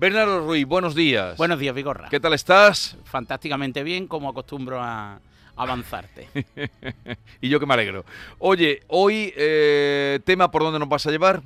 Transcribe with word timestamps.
Bernardo 0.00 0.46
Ruiz, 0.46 0.66
buenos 0.66 0.94
días. 0.94 1.36
Buenos 1.36 1.58
días, 1.58 1.74
Vigorra. 1.74 2.08
¿Qué 2.08 2.18
tal 2.18 2.32
estás? 2.32 2.96
Fantásticamente 3.04 3.82
bien, 3.82 4.06
como 4.06 4.30
acostumbro 4.30 4.80
a 4.82 5.20
avanzarte. 5.56 6.26
y 7.42 7.50
yo 7.50 7.60
que 7.60 7.66
me 7.66 7.74
alegro. 7.74 8.06
Oye, 8.38 8.80
hoy, 8.86 9.30
eh, 9.36 10.18
tema 10.24 10.50
por 10.50 10.62
dónde 10.62 10.78
nos 10.78 10.88
vas 10.88 11.04
a 11.04 11.10
llevar. 11.10 11.42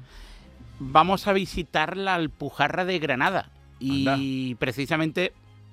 Vamos 0.78 1.26
a 1.26 1.32
visitar 1.32 1.96
la 1.96 2.14
Alpujarra 2.14 2.84
de 2.84 3.00
Granada. 3.00 3.50
Y 3.80 4.54
precisamente 4.54 5.32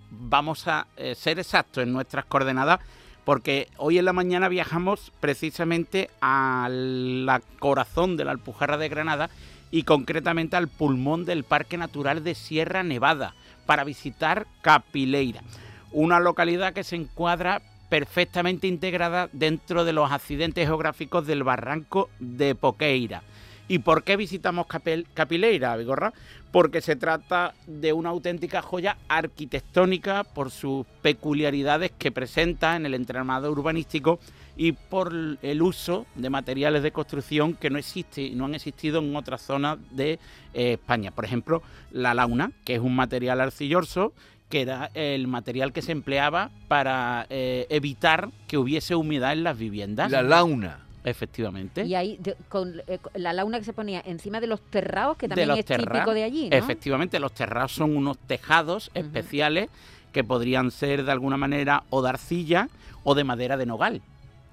vamos 0.10 0.68
a 0.68 0.88
eh, 0.98 1.14
ser 1.14 1.38
exactos 1.38 1.84
en 1.84 1.94
nuestras 1.94 2.26
coordenadas 2.26 2.80
porque 3.26 3.68
hoy 3.78 4.00
en 4.00 4.06
la 4.06 4.14
mañana 4.14 4.50
viajamos 4.50 5.14
precisamente 5.20 6.10
al 6.20 7.30
corazón 7.60 8.18
de 8.18 8.26
la 8.26 8.32
Alpujarra 8.32 8.78
de 8.78 8.90
Granada 8.90 9.30
y 9.72 9.84
concretamente 9.84 10.56
al 10.58 10.68
pulmón 10.68 11.26
del 11.26 11.44
Parque 11.44 11.78
Natural 11.78 12.24
de 12.24 12.36
Sierra 12.36 12.84
Nevada 12.84 13.34
para 13.66 13.84
visitar 13.84 14.46
Capileira, 14.62 15.42
una 15.92 16.20
localidad 16.20 16.74
que 16.74 16.84
se 16.84 16.98
encuadra 16.98 17.62
perfectamente 17.90 18.68
integrada 18.68 19.30
dentro 19.34 19.84
de 19.84 19.94
los 19.94 20.12
accidentes 20.12 20.68
geográficos 20.68 21.26
del 21.26 21.44
barranco 21.44 22.10
de 22.20 22.56
Poqueira. 22.56 23.24
¿Y 23.72 23.80
por 23.80 24.04
qué 24.04 24.18
visitamos 24.18 24.66
Capileira, 25.14 25.78
Vigorra? 25.78 26.12
Porque 26.52 26.82
se 26.82 26.98
trata 26.98 27.54
de 27.68 27.94
una 27.94 28.10
auténtica 28.10 28.62
joya 28.62 28.98
arquitectónica 29.08 30.26
por 30.26 30.52
sus 30.52 30.86
peculiaridades 31.02 31.94
que 31.98 32.12
presenta 32.12 32.76
en 32.76 32.86
el 32.86 32.96
entramado 32.96 33.50
urbanístico 33.50 34.20
y 34.58 34.74
por 34.74 35.14
el 35.42 35.62
uso 35.62 36.06
de 36.16 36.30
materiales 36.30 36.84
de 36.84 36.92
construcción 36.92 37.54
que 37.54 37.70
no 37.70 37.80
existe 37.80 38.24
y 38.24 38.36
no 38.36 38.44
han 38.44 38.56
existido 38.56 39.00
en 39.00 39.16
otras 39.16 39.42
zonas 39.42 39.78
de 39.92 40.20
eh, 40.54 40.74
España. 40.74 41.12
Por 41.12 41.24
ejemplo, 41.24 41.64
la 41.92 42.14
launa, 42.14 42.52
que 42.66 42.76
es 42.76 42.82
un 42.82 42.94
material 42.94 43.40
arcilloso 43.40 44.12
que 44.50 44.64
era 44.64 44.92
el 44.96 45.30
material 45.30 45.72
que 45.72 45.82
se 45.82 45.94
empleaba 45.94 46.52
para 46.68 47.26
eh, 47.30 47.68
evitar 47.70 48.32
que 48.50 48.58
hubiese 48.58 48.96
humedad 48.96 49.32
en 49.32 49.46
las 49.46 49.58
viviendas. 49.58 50.12
La 50.12 50.24
launa. 50.24 50.91
Efectivamente. 51.04 51.84
Y 51.84 51.96
ahí, 51.96 52.20
con 52.48 52.82
eh, 52.88 53.00
la 53.16 53.34
launa 53.34 53.60
que 53.60 53.66
se 53.66 53.74
ponía 53.74 54.02
encima 54.06 54.40
de 54.40 54.48
los 54.48 54.62
terraos, 54.62 55.18
que 55.18 55.28
también 55.28 55.52
es 55.52 55.66
típico 55.66 56.14
de 56.14 56.24
allí, 56.24 56.50
¿no? 56.50 56.56
Efectivamente, 56.56 57.20
los 57.20 57.34
terraos 57.34 57.72
son 57.72 57.96
unos 57.96 58.18
tejados 58.20 58.92
especiales 58.94 59.70
que 60.12 60.24
podrían 60.24 60.72
ser 60.72 61.04
de 61.04 61.12
alguna 61.12 61.38
manera 61.38 61.84
o 61.90 62.02
de 62.02 62.10
arcilla 62.10 62.70
o 63.04 63.16
de 63.16 63.24
madera 63.24 63.58
de 63.58 63.66
nogal. 63.66 64.02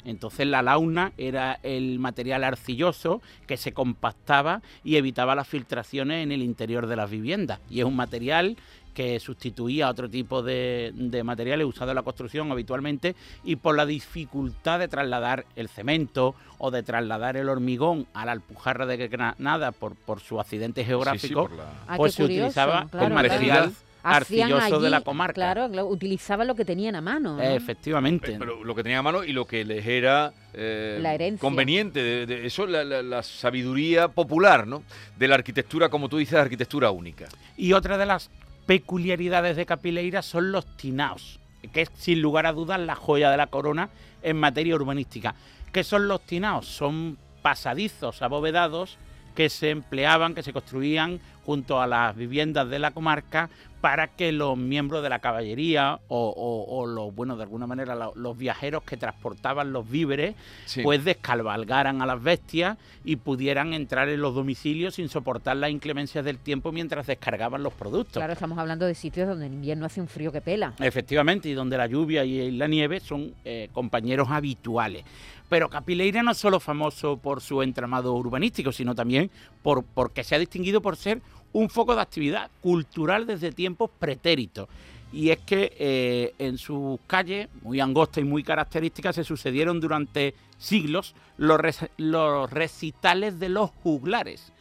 Entonces 0.08 0.46
la 0.46 0.62
launa 0.62 1.12
era 1.18 1.60
el 1.62 1.98
material 1.98 2.42
arcilloso 2.42 3.20
que 3.46 3.58
se 3.58 3.72
compactaba 3.72 4.62
y 4.82 4.96
evitaba 4.96 5.34
las 5.34 5.46
filtraciones 5.46 6.22
en 6.22 6.32
el 6.32 6.42
interior 6.42 6.86
de 6.86 6.96
las 6.96 7.10
viviendas. 7.10 7.60
Y 7.68 7.80
es 7.80 7.84
un 7.84 7.94
material 7.94 8.56
que 8.94 9.20
sustituía 9.20 9.90
otro 9.90 10.08
tipo 10.08 10.42
de, 10.42 10.92
materiales 11.24 11.66
usados 11.66 11.90
en 11.90 11.96
la 11.96 12.02
construcción 12.02 12.50
habitualmente 12.50 13.14
y 13.44 13.56
por 13.56 13.76
la 13.76 13.84
dificultad 13.84 14.78
de 14.78 14.88
trasladar 14.88 15.44
el 15.56 15.68
cemento 15.68 16.34
o 16.56 16.70
de 16.70 16.82
trasladar 16.82 17.36
el 17.36 17.50
hormigón 17.50 18.06
a 18.14 18.24
la 18.24 18.32
Alpujarra 18.32 18.86
de 18.86 18.96
Granada 19.08 19.72
por, 19.72 19.94
por 19.94 20.20
su 20.20 20.40
accidente 20.40 20.86
geográfico, 20.86 21.50
ah, 21.86 21.96
pues 21.98 22.14
se 22.14 22.24
utilizaba 22.24 22.88
el 22.98 23.12
material 23.12 23.72
arcilloso 24.16 24.80
de 24.80 24.90
la 24.90 25.00
comarca. 25.00 25.34
Claro, 25.34 25.66
utilizaban 25.86 26.46
lo 26.46 26.54
que 26.54 26.64
tenían 26.64 26.96
a 26.96 27.00
mano. 27.00 27.40
Efectivamente. 27.40 28.36
Pero, 28.38 28.64
lo 28.64 28.74
que 28.74 28.82
tenían 28.82 29.00
a 29.00 29.02
mano 29.02 29.24
y 29.24 29.32
lo 29.32 29.44
que 29.46 29.64
les 29.64 29.86
era 29.86 30.32
eh, 30.54 31.36
conveniente. 31.40 32.26
De, 32.26 32.46
eso, 32.46 32.66
la, 32.66 32.84
la, 32.84 33.22
sabiduría 33.22 34.08
popular, 34.08 34.66
¿no? 34.66 34.82
De 35.16 35.28
la 35.28 35.34
arquitectura, 35.34 35.88
como 35.88 36.08
tú 36.08 36.18
dices, 36.18 36.34
arquitectura 36.34 36.90
única. 36.90 37.26
Y 37.56 37.72
otra 37.72 37.98
de 37.98 38.06
las 38.06 38.30
peculiaridades 38.66 39.56
de 39.56 39.66
Capileira 39.66 40.22
son 40.22 40.52
los 40.52 40.66
tinaos, 40.76 41.40
que 41.72 41.82
es 41.82 41.90
sin 41.94 42.20
lugar 42.20 42.46
a 42.46 42.52
dudas 42.52 42.78
la 42.78 42.94
joya 42.94 43.30
de 43.30 43.36
la 43.36 43.46
corona 43.46 43.88
en 44.22 44.36
materia 44.36 44.74
urbanística. 44.74 45.34
¿Qué 45.72 45.84
son 45.84 46.08
los 46.08 46.20
tinaos? 46.22 46.66
Son 46.66 47.16
pasadizos 47.42 48.20
abovedados 48.20 48.98
que 49.34 49.48
se 49.48 49.70
empleaban, 49.70 50.34
que 50.34 50.42
se 50.42 50.52
construían 50.52 51.20
junto 51.48 51.80
a 51.80 51.86
las 51.86 52.14
viviendas 52.14 52.68
de 52.68 52.78
la 52.78 52.90
comarca 52.90 53.48
para 53.80 54.08
que 54.08 54.32
los 54.32 54.58
miembros 54.58 55.02
de 55.02 55.08
la 55.08 55.20
caballería 55.20 55.98
o, 56.08 56.84
los, 56.86 57.14
bueno, 57.14 57.38
de 57.38 57.44
alguna 57.44 57.66
manera 57.66 58.10
los 58.14 58.36
viajeros 58.36 58.82
que 58.82 58.98
transportaban 58.98 59.72
los 59.72 59.88
víveres, 59.88 60.34
pues 60.82 61.02
descalvalgaran 61.06 62.02
a 62.02 62.06
las 62.06 62.22
bestias 62.22 62.76
y 63.02 63.16
pudieran 63.16 63.72
entrar 63.72 64.10
en 64.10 64.20
los 64.20 64.34
domicilios 64.34 64.96
sin 64.96 65.08
soportar 65.08 65.56
las 65.56 65.70
inclemencias 65.70 66.22
del 66.22 66.36
tiempo 66.36 66.70
mientras 66.70 67.06
descargaban 67.06 67.62
los 67.62 67.72
productos. 67.72 68.12
Claro, 68.12 68.34
estamos 68.34 68.58
hablando 68.58 68.84
de 68.84 68.94
sitios 68.94 69.26
donde 69.26 69.46
en 69.46 69.54
invierno 69.54 69.86
hace 69.86 70.02
un 70.02 70.08
frío 70.08 70.30
que 70.30 70.42
pela. 70.42 70.74
Efectivamente, 70.78 71.48
y 71.48 71.54
donde 71.54 71.78
la 71.78 71.86
lluvia 71.86 72.26
y 72.26 72.50
la 72.50 72.66
nieve 72.66 73.00
son 73.00 73.32
eh, 73.46 73.70
compañeros 73.72 74.28
habituales. 74.30 75.02
Pero 75.48 75.70
Capileira 75.70 76.22
no 76.22 76.32
es 76.32 76.36
solo 76.36 76.60
famoso 76.60 77.16
por 77.16 77.40
su 77.40 77.62
entramado 77.62 78.12
urbanístico, 78.12 78.70
sino 78.70 78.94
también 78.94 79.30
por, 79.62 79.82
porque 79.82 80.22
se 80.22 80.34
ha 80.34 80.38
distinguido 80.38 80.82
por 80.82 80.96
ser 80.96 81.22
un 81.52 81.70
foco 81.70 81.94
de 81.94 82.02
actividad 82.02 82.50
cultural 82.60 83.26
desde 83.26 83.52
tiempos 83.52 83.90
pretéritos. 83.98 84.68
Y 85.12 85.30
es 85.30 85.38
que 85.38 85.74
eh, 85.78 86.34
en 86.38 86.58
sus 86.58 87.00
calles, 87.06 87.48
muy 87.62 87.80
angostas 87.80 88.22
y 88.22 88.26
muy 88.26 88.42
características, 88.42 89.14
se 89.14 89.24
sucedieron 89.24 89.80
durante 89.80 90.34
siglos 90.58 91.14
los, 91.38 91.60
los 91.96 92.50
recitales 92.50 93.38
de 93.38 93.48
los 93.48 93.70
juglares. 93.82 94.52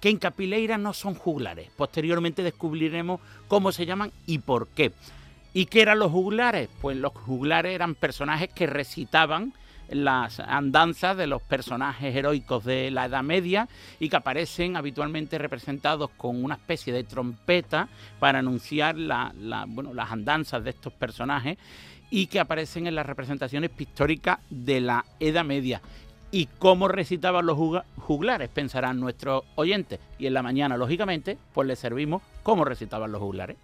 Que 0.00 0.08
en 0.08 0.18
Capileira 0.18 0.78
no 0.78 0.94
son 0.94 1.14
juglares. 1.14 1.70
Posteriormente 1.76 2.42
descubriremos 2.42 3.20
cómo 3.48 3.72
se 3.72 3.84
llaman 3.84 4.10
y 4.26 4.38
por 4.38 4.68
qué. 4.68 4.92
¿Y 5.52 5.66
qué 5.66 5.82
eran 5.82 5.98
los 5.98 6.10
juglares? 6.10 6.68
Pues 6.80 6.96
los 6.96 7.12
juglares 7.12 7.74
eran 7.74 7.94
personajes 7.94 8.48
que 8.50 8.66
recitaban 8.66 9.52
las 9.88 10.40
andanzas 10.40 11.16
de 11.16 11.26
los 11.26 11.42
personajes 11.42 12.14
heroicos 12.14 12.64
de 12.64 12.90
la 12.90 13.06
Edad 13.06 13.22
Media 13.22 13.68
y 14.00 14.08
que 14.08 14.16
aparecen 14.16 14.76
habitualmente 14.76 15.38
representados 15.38 16.10
con 16.16 16.42
una 16.42 16.54
especie 16.54 16.92
de 16.92 17.04
trompeta 17.04 17.88
para 18.18 18.38
anunciar 18.40 18.96
las 18.96 20.12
andanzas 20.12 20.64
de 20.64 20.70
estos 20.70 20.92
personajes 20.92 21.58
y 22.10 22.26
que 22.26 22.40
aparecen 22.40 22.86
en 22.86 22.94
las 22.94 23.06
representaciones 23.06 23.70
pictóricas 23.70 24.38
de 24.50 24.80
la 24.80 25.04
Edad 25.20 25.44
Media. 25.44 25.80
¿Y 26.30 26.46
cómo 26.58 26.88
recitaban 26.88 27.46
los 27.46 27.56
juglares? 27.96 28.48
Pensarán 28.48 28.98
nuestros 28.98 29.44
oyentes. 29.54 30.00
Y 30.18 30.26
en 30.26 30.34
la 30.34 30.42
mañana, 30.42 30.76
lógicamente, 30.76 31.38
pues 31.52 31.68
les 31.68 31.78
servimos 31.78 32.22
cómo 32.42 32.64
recitaban 32.64 33.12
los 33.12 33.20
juglares. 33.20 33.56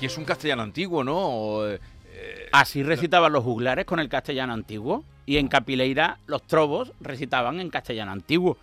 Aquí 0.00 0.06
es 0.06 0.16
un 0.16 0.24
castellano 0.24 0.62
antiguo, 0.62 1.04
¿no? 1.04 1.68
Eh, 1.68 1.78
Así 2.52 2.82
recitaban 2.82 3.34
los 3.34 3.44
juglares 3.44 3.84
con 3.84 4.00
el 4.00 4.08
castellano 4.08 4.54
antiguo 4.54 5.04
y 5.26 5.36
en 5.36 5.46
Capileira 5.46 6.16
los 6.26 6.42
trobos 6.46 6.92
recitaban 7.02 7.60
en 7.60 7.68
castellano 7.68 8.10
antiguo. 8.10 8.56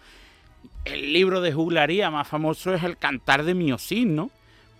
El 0.84 1.14
libro 1.14 1.40
de 1.42 1.54
juglaría 1.54 2.10
más 2.10 2.28
famoso 2.28 2.74
es 2.74 2.82
el 2.82 2.98
Cantar 2.98 3.44
de 3.44 3.54
Miosín, 3.54 4.16
¿no? 4.16 4.32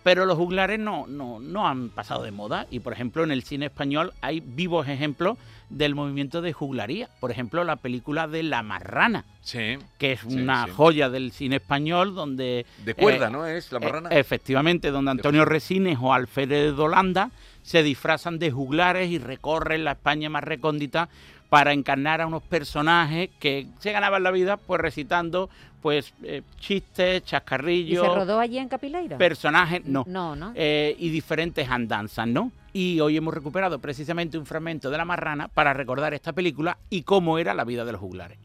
Pero 0.02 0.26
los 0.26 0.36
juglares 0.36 0.80
no, 0.80 1.06
no, 1.06 1.38
no 1.38 1.68
han 1.68 1.90
pasado 1.90 2.24
de 2.24 2.32
moda 2.32 2.66
y, 2.72 2.80
por 2.80 2.92
ejemplo, 2.92 3.22
en 3.22 3.30
el 3.30 3.44
cine 3.44 3.66
español 3.66 4.12
hay 4.20 4.40
vivos 4.40 4.88
ejemplos 4.88 5.38
del 5.70 5.94
movimiento 5.94 6.40
de 6.40 6.52
juglaría. 6.52 7.08
Por 7.20 7.30
ejemplo, 7.30 7.64
la 7.64 7.76
película 7.76 8.26
de 8.26 8.42
La 8.42 8.62
Marrana, 8.62 9.24
sí, 9.42 9.78
que 9.98 10.12
es 10.12 10.24
una 10.24 10.66
joya 10.68 11.10
del 11.10 11.32
cine 11.32 11.56
español 11.56 12.14
donde... 12.14 12.66
De 12.84 12.94
cuerda, 12.94 13.28
eh, 13.28 13.30
¿no? 13.30 13.46
Es 13.46 13.70
La 13.72 13.80
Marrana. 13.80 14.08
efectivamente, 14.10 14.90
donde 14.90 15.10
Antonio 15.10 15.44
Resines 15.44 15.98
o 16.00 16.12
Alfredo 16.12 16.84
Holanda 16.84 17.30
se 17.62 17.82
disfrazan 17.82 18.38
de 18.38 18.50
juglares 18.50 19.10
y 19.10 19.18
recorren 19.18 19.84
la 19.84 19.92
España 19.92 20.30
más 20.30 20.44
recóndita 20.44 21.08
para 21.48 21.72
encarnar 21.72 22.20
a 22.20 22.26
unos 22.26 22.42
personajes 22.42 23.30
que 23.38 23.66
se 23.78 23.92
ganaban 23.92 24.22
la 24.22 24.30
vida 24.30 24.56
pues 24.56 24.80
recitando 24.80 25.48
pues 25.82 26.12
eh, 26.22 26.42
chistes, 26.58 27.24
chascarrillos. 27.24 28.04
¿Y 28.04 28.08
se 28.08 28.14
rodó 28.14 28.40
allí 28.40 28.58
en 28.58 28.68
Capileira? 28.68 29.16
Personajes, 29.16 29.84
no. 29.84 30.04
No, 30.06 30.34
¿no? 30.34 30.52
Eh, 30.54 30.96
y 30.98 31.10
diferentes 31.10 31.68
andanzas, 31.68 32.26
¿no? 32.26 32.50
Y 32.72 33.00
hoy 33.00 33.16
hemos 33.16 33.34
recuperado 33.34 33.78
precisamente 33.78 34.38
un 34.38 34.46
fragmento 34.46 34.90
de 34.90 34.98
La 34.98 35.04
Marrana 35.04 35.48
para 35.48 35.72
recordar 35.72 36.14
esta 36.14 36.32
película 36.32 36.78
y 36.90 37.02
cómo 37.02 37.38
era 37.38 37.54
la 37.54 37.64
vida 37.64 37.84
de 37.84 37.92
los 37.92 38.00
juglares. 38.00 38.38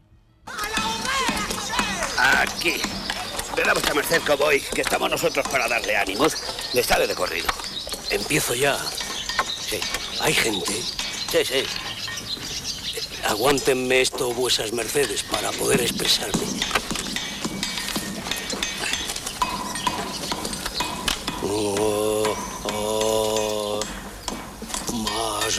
Aquí. 2.18 2.74
Le 3.56 3.62
a 3.62 3.94
merced, 3.94 4.20
cowboy, 4.22 4.60
que 4.74 4.80
estamos 4.80 5.08
nosotros 5.10 5.46
para 5.48 5.68
darle 5.68 5.96
ánimos. 5.96 6.36
Le 6.74 6.82
sale 6.82 7.06
de 7.06 7.14
corrido. 7.14 7.46
Empiezo 8.10 8.54
ya. 8.54 8.76
Sí. 8.76 9.78
¿Hay 10.20 10.32
gente? 10.32 10.72
Sí, 10.72 11.44
sí. 11.44 11.64
Aguántenme 13.28 14.00
esto 14.00 14.32
vuesas 14.34 14.72
mercedes 14.72 15.22
para 15.22 15.50
poder 15.52 15.80
expresarme. 15.80 16.42
Oh, 21.42 22.03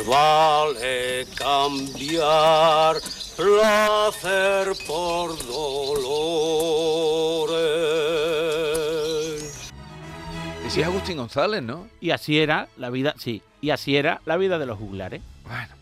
más 0.08 0.74
vale 0.74 1.26
cambiar 1.36 2.96
placer 3.36 4.74
por 4.88 5.36
dolores. 5.48 6.06
Ese 10.66 10.82
es 10.82 10.88
Agustín 10.88 11.18
González, 11.18 11.62
¿no? 11.64 11.88
Y 12.00 12.12
así 12.12 12.40
era 12.40 12.68
la 12.78 12.90
vida, 12.90 13.14
sí, 13.18 13.42
y 13.62 13.70
así 13.72 13.96
era 13.96 14.22
la 14.26 14.38
vida 14.38 14.60
de 14.60 14.66
los 14.66 14.78
juglares. 14.78 15.22
Bueno. 15.44 15.76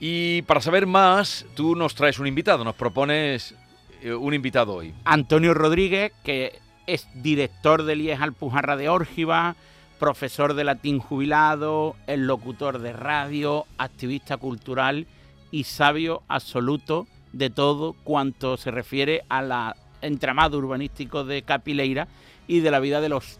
Y 0.00 0.42
para 0.42 0.60
saber 0.60 0.86
más, 0.86 1.46
tú 1.54 1.74
nos 1.76 1.94
traes 1.94 2.18
un 2.18 2.26
invitado, 2.26 2.64
nos 2.64 2.74
propones 2.74 3.54
eh, 4.02 4.12
un 4.12 4.34
invitado 4.34 4.74
hoy. 4.74 4.92
Antonio 5.04 5.54
Rodríguez, 5.54 6.12
que 6.24 6.58
es 6.86 7.06
director 7.14 7.84
del 7.84 8.02
IES 8.02 8.20
Alpujarra 8.20 8.76
de 8.76 8.88
Órgiva, 8.88 9.56
profesor 9.98 10.54
de 10.54 10.64
latín 10.64 10.98
jubilado, 10.98 11.96
el 12.06 12.26
locutor 12.26 12.78
de 12.80 12.92
radio, 12.92 13.66
activista 13.78 14.36
cultural 14.36 15.06
y 15.50 15.64
sabio 15.64 16.22
absoluto 16.28 17.06
de 17.32 17.50
todo 17.50 17.94
cuanto 18.04 18.56
se 18.56 18.70
refiere 18.70 19.22
a 19.28 19.42
la 19.42 19.76
entramado 20.02 20.58
urbanístico 20.58 21.24
de 21.24 21.42
Capileira 21.42 22.08
y 22.46 22.60
de 22.60 22.70
la 22.70 22.80
vida 22.80 23.00
de 23.00 23.08
los 23.08 23.38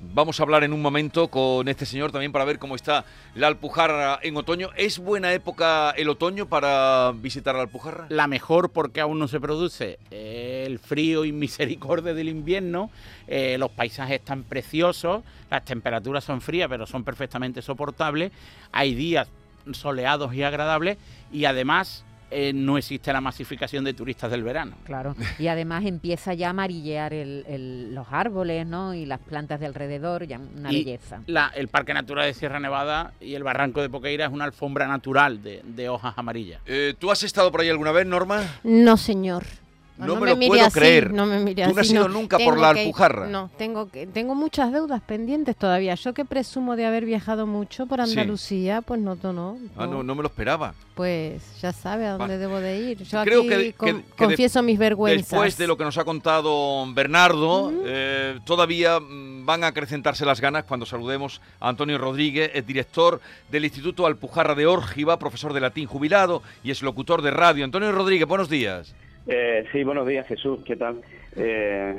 Vamos 0.00 0.40
a 0.40 0.42
hablar 0.44 0.64
en 0.64 0.72
un 0.72 0.80
momento 0.80 1.28
con 1.28 1.68
este 1.68 1.84
señor 1.84 2.10
también 2.10 2.32
para 2.32 2.46
ver 2.46 2.58
cómo 2.58 2.74
está 2.74 3.04
la 3.34 3.48
Alpujarra 3.48 4.18
en 4.22 4.34
otoño. 4.38 4.70
¿Es 4.76 4.98
buena 4.98 5.34
época 5.34 5.90
el 5.90 6.08
otoño 6.08 6.46
para 6.46 7.12
visitar 7.14 7.54
la 7.54 7.60
Alpujarra? 7.60 8.06
La 8.08 8.26
mejor 8.26 8.70
porque 8.70 9.02
aún 9.02 9.18
no 9.18 9.28
se 9.28 9.40
produce 9.40 9.98
el 10.10 10.78
frío 10.78 11.26
y 11.26 11.32
misericordia 11.32 12.14
del 12.14 12.30
invierno, 12.30 12.90
eh, 13.26 13.58
los 13.58 13.70
paisajes 13.70 14.20
están 14.20 14.42
preciosos, 14.42 15.22
las 15.50 15.64
temperaturas 15.66 16.24
son 16.24 16.40
frías 16.40 16.70
pero 16.70 16.86
son 16.86 17.04
perfectamente 17.04 17.60
soportables, 17.60 18.32
hay 18.72 18.94
días 18.94 19.28
soleados 19.72 20.32
y 20.34 20.42
agradables 20.44 20.96
y 21.30 21.44
además 21.44 22.06
eh, 22.32 22.52
no 22.54 22.78
existe 22.78 23.12
la 23.12 23.20
masificación 23.20 23.84
de 23.84 23.94
turistas 23.94 24.30
del 24.30 24.42
verano. 24.42 24.76
Claro, 24.84 25.14
y 25.38 25.48
además 25.48 25.84
empieza 25.84 26.34
ya 26.34 26.48
a 26.48 26.50
amarillear 26.50 27.12
los 27.14 28.06
árboles 28.10 28.66
¿no? 28.66 28.94
y 28.94 29.06
las 29.06 29.20
plantas 29.20 29.60
de 29.60 29.66
alrededor, 29.66 30.26
ya 30.26 30.38
una 30.38 30.70
belleza. 30.70 31.20
el 31.54 31.68
Parque 31.68 31.94
Natural 31.94 32.26
de 32.26 32.34
Sierra 32.34 32.60
Nevada 32.60 33.12
y 33.20 33.34
el 33.34 33.42
Barranco 33.42 33.82
de 33.82 33.90
Poqueira 33.90 34.26
es 34.26 34.32
una 34.32 34.44
alfombra 34.44 34.86
natural 34.86 35.42
de, 35.42 35.88
hojas 35.88 36.14
amarillas. 36.16 36.62
Eh, 36.64 36.94
¿Tú 36.98 37.10
has 37.10 37.22
estado 37.22 37.50
por 37.50 37.60
ahí 37.60 37.68
alguna 37.68 37.92
vez, 37.92 38.06
Norma? 38.06 38.42
No, 38.62 38.96
señor. 38.96 39.44
No, 40.06 40.16
me, 40.16 40.30
lo 40.30 40.38
puedo 40.38 40.70
creer. 40.70 41.12
No 41.12 41.26
me 41.26 41.38
mire 41.38 41.64
Tú 41.64 41.74
no 41.74 41.80
has 41.80 41.90
ido 41.90 42.08
nunca 42.08 42.38
por 42.38 42.58
la 42.58 42.70
Alpujarra. 42.70 43.26
no, 43.28 43.50
tengo 43.56 43.88
que, 43.88 44.06
tengo 44.06 44.34
muchas 44.34 44.72
deudas 44.72 45.00
pendientes 45.02 45.56
todavía. 45.56 45.94
Yo 45.94 46.14
que 46.14 46.24
presumo 46.24 46.76
de 46.76 46.86
haber 46.86 47.04
viajado 47.04 47.46
mucho 47.46 47.86
por 47.86 48.00
Andalucía, 48.00 48.82
pues 48.82 49.00
no, 49.00 49.16
no, 49.22 49.58
Ah, 49.76 49.86
no, 49.86 50.02
no 50.02 50.14
me 50.14 50.22
lo 50.22 50.28
esperaba. 50.28 50.74
Pues 50.94 51.42
ya 51.60 51.72
sabe 51.72 52.06
a 52.06 52.18
dónde 52.18 52.38
debo 52.38 52.60
de 52.60 52.78
ir. 52.78 53.02
Yo 53.02 53.22
Creo 53.22 53.40
aquí 53.40 53.72
que, 53.72 54.02
confieso 54.16 54.62
mis 54.62 54.78
vergüenzas. 54.78 55.30
Después 55.30 55.56
de 55.56 55.66
lo 55.66 55.76
que 55.76 55.84
nos 55.84 55.96
ha 55.96 56.04
contado 56.04 56.84
Bernardo, 56.92 57.72
eh, 57.84 58.38
todavía 58.44 59.00
mm, 59.00 59.46
van 59.46 59.64
a 59.64 59.68
acrecentarse 59.68 60.26
las 60.26 60.40
ganas 60.40 60.64
cuando 60.64 60.84
saludemos 60.84 61.40
a 61.60 61.68
Antonio 61.68 61.96
Rodríguez, 61.98 62.50
el 62.54 62.66
director 62.66 63.20
del 63.50 63.64
Instituto 63.64 64.06
Alpujarra 64.06 64.54
de 64.54 64.66
Órgiva, 64.66 65.18
profesor 65.18 65.52
de 65.52 65.60
latín 65.60 65.86
jubilado 65.86 66.42
y 66.62 66.70
es 66.70 66.82
locutor 66.82 67.22
de 67.22 67.30
radio. 67.30 67.64
Antonio 67.64 67.92
Rodríguez, 67.92 68.28
buenos 68.28 68.48
días. 68.48 68.94
Eh, 69.26 69.64
sí, 69.72 69.84
buenos 69.84 70.06
días 70.06 70.26
Jesús, 70.26 70.60
¿qué 70.64 70.76
tal? 70.76 71.00
Eh, 71.36 71.96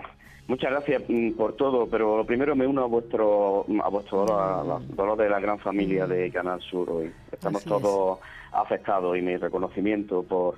muchas 0.48 0.72
gracias 0.72 1.04
mm, 1.08 1.32
por 1.32 1.56
todo, 1.56 1.88
pero 1.88 2.18
lo 2.18 2.26
primero 2.26 2.56
me 2.56 2.68
uno 2.68 2.84
a 2.84 2.88
vuestro 2.88 3.66
a 3.82 3.90
vuestro 3.90 4.26
dolor, 4.26 5.18
de 5.18 5.30
la 5.30 5.40
gran 5.40 5.60
familia 5.60 6.06
de 6.06 6.30
Canal 6.32 6.62
Sur 6.62 6.90
hoy. 6.90 7.12
Estamos 7.32 7.64
todos 7.64 8.20
afectados 8.52 9.18
y 9.18 9.22
mi 9.22 9.38
reconocimiento 9.38 10.24
por 10.24 10.56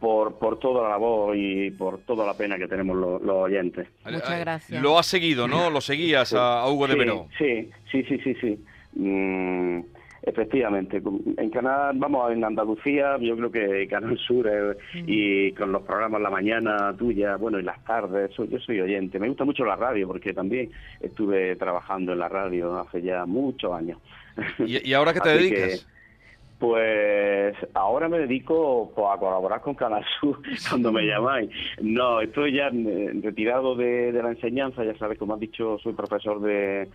por, 0.00 0.38
por 0.38 0.58
toda 0.58 0.82
la 0.82 0.90
labor 0.90 1.34
y 1.36 1.70
por 1.70 2.00
toda 2.00 2.26
la 2.26 2.34
pena 2.34 2.58
que 2.58 2.68
tenemos 2.68 2.96
los, 2.96 3.22
oyentes. 3.22 3.88
Muchas 4.04 4.40
gracias. 4.40 4.82
Lo 4.82 4.98
has 4.98 5.06
seguido, 5.06 5.48
¿no? 5.48 5.70
Lo 5.70 5.80
seguías 5.80 6.34
a, 6.34 6.68
Hugo 6.68 6.86
de 6.86 6.96
Verón. 6.96 7.28
Sí, 7.38 7.70
sí, 7.90 8.02
sí, 8.04 8.18
sí, 8.18 8.34
sí. 8.34 8.64
Mm, 8.94 9.80
Efectivamente, 10.26 11.00
en 11.36 11.50
Canal, 11.50 11.96
vamos, 11.98 12.32
en 12.32 12.42
Andalucía, 12.42 13.16
yo 13.20 13.36
creo 13.36 13.52
que 13.52 13.86
Canal 13.86 14.18
Sur 14.18 14.48
eh, 14.48 14.76
y 15.06 15.52
con 15.52 15.70
los 15.70 15.82
programas 15.82 16.20
La 16.20 16.30
Mañana 16.30 16.92
tuya, 16.98 17.36
bueno, 17.36 17.60
y 17.60 17.62
las 17.62 17.82
tardes, 17.84 18.32
yo 18.36 18.58
soy 18.58 18.80
oyente. 18.80 19.20
Me 19.20 19.28
gusta 19.28 19.44
mucho 19.44 19.64
la 19.64 19.76
radio 19.76 20.08
porque 20.08 20.34
también 20.34 20.68
estuve 21.00 21.54
trabajando 21.54 22.12
en 22.12 22.18
la 22.18 22.28
radio 22.28 22.76
hace 22.76 23.02
ya 23.02 23.24
muchos 23.24 23.72
años. 23.72 24.00
¿Y, 24.58 24.92
ahora 24.94 25.14
qué 25.14 25.20
te 25.22 25.28
dedicas? 25.28 25.86
Pues 26.58 27.54
ahora 27.74 28.08
me 28.08 28.18
dedico 28.18 28.90
pues, 28.94 29.06
a 29.12 29.18
colaborar 29.18 29.60
con 29.60 29.74
Canal 29.74 30.04
Sur 30.18 30.40
cuando 30.68 30.90
me 30.90 31.02
llamáis. 31.02 31.50
No, 31.82 32.20
estoy 32.20 32.54
ya 32.54 32.68
eh, 32.68 33.10
retirado 33.22 33.74
de, 33.76 34.10
la 34.12 34.30
enseñanza, 34.30 34.82
ya 34.82 34.96
sabes, 34.96 35.18
como 35.18 35.34
has 35.34 35.40
dicho, 35.40 35.78
soy 35.82 35.92
profesor 35.92 36.40
de, 36.40 36.88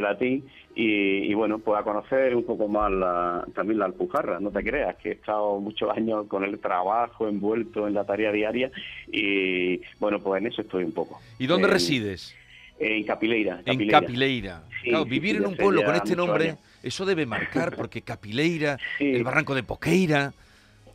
latín 0.00 0.44
y, 0.74 1.34
bueno, 1.34 1.58
pues 1.58 1.78
a 1.78 1.82
conocer 1.82 2.34
un 2.34 2.44
poco 2.44 2.68
más 2.68 2.90
la, 2.90 3.44
también 3.54 3.80
la 3.80 3.86
Alpujarra, 3.86 4.40
no 4.40 4.50
te 4.50 4.62
creas, 4.62 4.96
que 4.96 5.10
he 5.10 5.12
estado 5.12 5.58
muchos 5.58 5.90
años 5.90 6.26
con 6.28 6.44
el 6.44 6.58
trabajo 6.58 7.28
envuelto 7.28 7.86
en 7.86 7.94
la 7.94 8.04
tarea 8.04 8.30
diaria 8.30 8.70
y 9.10 9.80
bueno, 9.98 10.20
pues 10.20 10.40
en 10.40 10.48
eso 10.48 10.62
estoy 10.62 10.84
un 10.84 10.92
poco. 10.92 11.20
¿Y 11.38 11.46
dónde 11.46 11.68
resides? 11.68 12.34
En 12.78 13.04
Capileira. 13.04 13.62
En 13.64 13.88
Capileira. 13.88 14.62
vivir 15.06 15.36
en 15.36 15.46
un 15.46 15.56
pueblo 15.56 15.82
con 15.82 15.94
este 15.94 16.14
nombre, 16.14 16.56
eso 16.82 17.04
debe 17.04 17.26
marcar, 17.26 17.74
porque 17.76 18.02
Capileira, 18.02 18.78
el 18.98 19.24
barranco 19.24 19.54
de 19.54 19.62
Poqueira... 19.62 20.32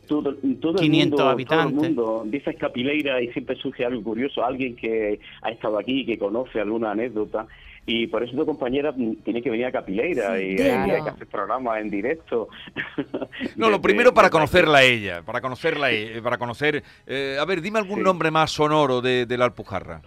Todo, 0.06 0.34
todo 0.60 0.74
500 0.74 1.20
habitantes. 1.20 1.74
Todo 1.74 1.86
el 1.86 1.94
mundo 1.94 2.22
dice 2.26 2.54
Capileira 2.56 3.22
y 3.22 3.32
siempre 3.32 3.56
surge 3.56 3.84
algo 3.84 4.02
curioso, 4.02 4.44
alguien 4.44 4.76
que 4.76 5.20
ha 5.42 5.50
estado 5.50 5.78
aquí, 5.78 6.04
que 6.04 6.18
conoce 6.18 6.60
alguna 6.60 6.90
anécdota. 6.90 7.46
Y 7.84 8.06
por 8.06 8.22
eso 8.22 8.36
tu 8.36 8.46
compañera 8.46 8.94
tiene 9.24 9.42
que 9.42 9.50
venir 9.50 9.66
a 9.66 9.72
Capileira 9.72 10.40
y 10.40 10.56
hay 10.58 11.02
que 11.02 11.08
hacer 11.08 11.26
programas 11.26 11.80
en 11.80 11.90
directo. 11.90 12.48
No, 13.56 13.70
lo 13.70 13.80
primero 13.80 14.14
para 14.14 14.30
conocerla 14.30 14.78
a 14.78 14.82
ella, 14.82 15.22
para 15.22 15.40
conocerla, 15.40 15.92
eh, 15.92 16.20
para 16.22 16.38
conocer... 16.38 16.82
Eh, 17.06 17.36
a 17.40 17.44
ver, 17.44 17.60
dime 17.60 17.78
algún 17.78 18.02
nombre 18.02 18.30
más 18.30 18.50
sonoro 18.52 19.00
de, 19.00 19.26
de 19.26 19.38
la 19.38 19.46
Alpujarra. 19.46 20.00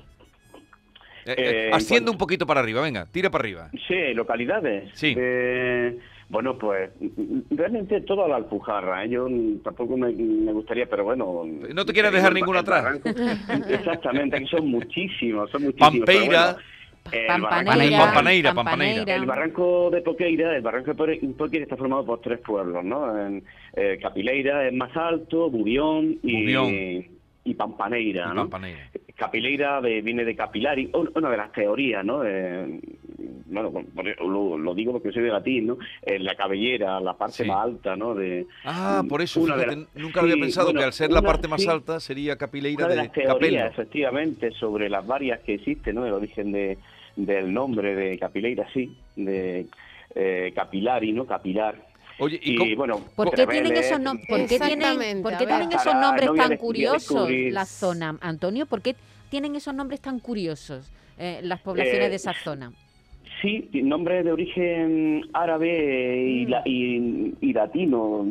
Eh, 1.26 1.36
eh, 1.38 1.70
asciende 1.74 2.12
un 2.12 2.18
poquito 2.18 2.46
para 2.46 2.60
arriba, 2.60 2.82
venga, 2.82 3.08
tira 3.12 3.32
para 3.32 3.42
arriba. 3.42 3.70
Sí, 3.88 4.14
localidades. 4.14 4.92
Sí. 4.94 5.16
bueno, 6.30 6.58
pues 6.58 6.92
realmente 7.50 8.02
toda 8.02 8.28
la 8.28 8.36
Alpujarra, 8.36 9.04
¿eh? 9.04 9.10
yo 9.10 9.28
tampoco 9.64 9.98
me, 9.98 10.12
gustaría, 10.54 10.86
pero 10.86 11.04
bueno... 11.04 11.44
No 11.74 11.86
te 11.86 11.94
quieres 11.94 12.12
dejar 12.12 12.34
ninguna 12.34 12.60
atrás. 12.60 13.00
Exactamente, 13.70 14.38
aquí 14.38 14.48
son 14.48 14.68
muchísimos, 14.68 15.50
son 15.50 15.64
muchísimos. 15.64 16.06
Pampeira. 16.06 16.58
Pampaneira, 17.28 18.54
Pampaneira, 18.54 19.16
El 19.16 19.28
barranco 19.28 19.92
de 19.92 20.02
Poqueira, 20.02 20.56
el 20.56 20.64
barranco 20.64 20.92
de 21.06 21.18
Poqueira 21.38 21.64
está 21.64 21.78
formado 21.78 22.04
por 22.04 22.20
tres 22.22 22.40
pueblos, 22.40 22.84
¿no? 22.84 23.20
En, 23.20 23.44
Capileira 24.02 24.68
es 24.68 24.74
más 24.74 24.96
alto, 24.96 25.50
Bubión 25.52 26.18
y, 26.24 27.06
y 27.44 27.54
Pampaneira, 27.54 28.34
¿no? 28.34 28.50
Capileira 29.16 29.80
viene 29.80 30.26
de 30.26 30.36
capilari, 30.36 30.90
una 30.94 31.30
de 31.30 31.38
las 31.38 31.52
teorías, 31.54 32.04
¿no? 32.04 32.24
Eh, 32.26 32.80
bueno, 33.46 33.72
lo, 34.58 34.76
digo 34.76 34.92
porque 34.92 35.12
soy 35.12 35.24
de 35.24 35.30
latín, 35.30 35.68
¿no? 35.68 35.78
Eh, 36.02 36.20
la 36.20 36.36
cabellera, 36.36 37.00
la 37.00 37.14
parte 37.14 37.46
más 37.46 37.64
alta, 37.64 37.96
¿no? 37.96 38.14
De, 38.14 38.46
ah, 38.66 39.04
por 39.08 39.22
eso, 39.22 39.46
nunca 39.96 40.22
había 40.22 40.36
pensado 40.36 40.74
que 40.74 40.84
al 40.84 40.94
ser 40.94 41.12
la 41.12 41.22
parte 41.22 41.48
más 41.48 41.66
alta 41.68 42.00
sería 42.00 42.38
capileira 42.38 42.86
una 42.86 42.96
de, 42.96 43.02
las 43.04 43.12
teorías, 43.14 43.72
efectivamente, 43.72 44.52
sobre 44.52 44.90
las 44.90 45.06
varias 45.06 45.40
que 45.42 45.56
existen, 45.56 45.96
¿no? 45.96 46.06
El 46.06 46.14
origen 46.14 46.52
de, 46.52 46.78
del 47.16 47.54
nombre 47.54 47.96
de 47.96 48.18
capileira, 48.20 48.68
sí, 48.74 48.98
de 49.16 49.68
eh, 50.14 50.52
capilari, 50.56 51.14
¿no? 51.14 51.26
Capilar, 51.26 51.76
Oye, 52.18 52.40
¿y, 52.42 52.76
bueno, 52.76 53.02
¿por 53.16 53.32
qué 53.32 53.46
tienen 53.46 53.76
esos, 53.76 54.00
¿por 54.28 54.48
qué 54.48 54.60
tienen, 54.60 55.22
¿por 55.22 55.38
qué 55.38 55.46
tienen 55.46 55.72
esos 55.72 55.96
nombres 55.96 56.30
tan 56.36 56.58
curiosos 56.58 57.30
la 57.30 57.66
zona, 57.66 58.18
Antonio? 58.22 58.66
¿Por 58.66 58.82
qué 58.82 58.96
tienen 59.30 59.56
esos 59.56 59.74
nombres 59.74 60.00
tan 60.00 60.20
curiosos 60.20 60.92
eh, 61.18 61.40
las 61.44 61.60
poblaciones 61.62 62.10
de 62.10 62.16
esa 62.16 62.32
eh, 62.32 62.36
zona? 62.44 62.72
Sí, 63.42 63.70
nombres 63.74 64.24
de 64.24 64.32
origen 64.32 65.30
árabe 65.34 66.46
y, 66.66 67.00
mm. 67.00 67.34
y, 67.42 67.54
latino. 67.54 68.26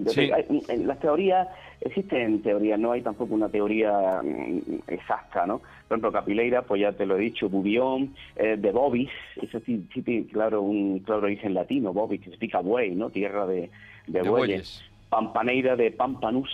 En 0.68 0.86
las 0.86 0.98
teorías 0.98 1.46
existen 1.84 2.42
teorías, 2.42 2.78
no 2.80 2.92
hay 2.92 3.02
tampoco 3.02 3.34
una 3.34 3.48
teoría 3.48 4.20
mm, 4.22 4.80
exacta, 4.88 5.46
¿no? 5.46 5.58
Por 5.58 5.96
ejemplo, 5.96 6.12
Capileira, 6.12 6.62
pues 6.62 6.80
ya 6.80 6.92
te 6.92 7.06
lo 7.06 7.16
he 7.16 7.20
dicho, 7.20 7.48
Bubión, 7.48 8.14
eh, 8.36 8.56
de 8.58 8.72
Bobis, 8.72 9.10
eso 9.40 9.60
sí, 9.60 9.86
tiene 9.92 10.26
claro, 10.26 10.62
un 10.62 11.00
claro 11.00 11.22
origen 11.22 11.54
latino, 11.54 11.92
Bobis, 11.92 12.20
que 12.20 12.24
significa 12.26 12.60
buey, 12.60 12.94
¿no? 12.94 13.10
Tierra 13.10 13.46
de, 13.46 13.70
de, 14.06 14.22
bueyes. 14.22 14.82
Pampaneira 15.10 15.76
de 15.76 15.90
Pampanus, 15.90 16.50